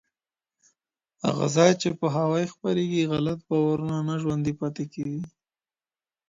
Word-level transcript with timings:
هغه 1.25 1.45
ځای 1.55 1.71
چې 1.81 1.87
پوهاوی 1.99 2.45
خپرېږي، 2.53 3.03
غلط 3.11 3.39
باورونه 3.49 3.97
نه 4.09 4.15
ژوندي 4.21 4.53
پاتې 4.59 4.83
کېږي. 4.93 5.23